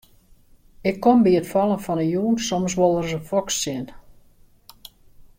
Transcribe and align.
Ik 0.89 0.95
kom 1.03 1.19
by 1.23 1.31
it 1.39 1.51
fallen 1.53 1.83
fan 1.85 2.01
'e 2.03 2.07
jûn 2.13 2.35
soms 2.47 2.73
wol 2.79 2.93
ris 3.01 3.13
in 3.17 3.23
foks 3.29 3.55
tsjin. 3.57 3.85